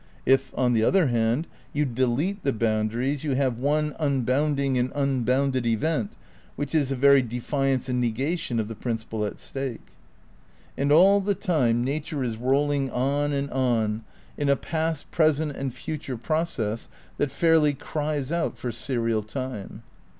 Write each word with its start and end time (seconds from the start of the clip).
If, 0.25 0.51
on 0.57 0.73
the 0.73 0.83
other 0.83 1.09
hand, 1.09 1.45
you 1.73 1.85
delete 1.85 2.41
the 2.43 2.51
boundaries 2.51 3.23
you 3.23 3.35
have 3.35 3.59
one 3.59 3.95
un 3.99 4.21
bounding 4.23 4.75
and 4.79 4.91
unbounded 4.95 5.67
event 5.67 6.13
which 6.55 6.73
is 6.73 6.89
the 6.89 6.95
very 6.95 7.21
defi 7.21 7.69
ance 7.71 7.87
and 7.87 8.01
negation 8.01 8.59
of 8.59 8.67
the 8.67 8.73
principle 8.73 9.27
at 9.27 9.39
stake. 9.39 9.89
And 10.75 10.91
all 10.91 11.21
the 11.21 11.35
time 11.35 11.83
nature 11.83 12.23
is 12.23 12.37
rolling 12.37 12.89
on 12.89 13.31
and 13.31 13.51
on 13.51 14.03
in 14.39 14.49
a 14.49 14.55
past, 14.55 15.11
present 15.11 15.51
and 15.51 15.71
future 15.71 16.17
process 16.17 16.87
that 17.17 17.29
fairly 17.29 17.73
cries 17.75 18.31
out 18.31 18.57
for 18.57 18.71
serial 18.71 19.21
time. 19.21 19.83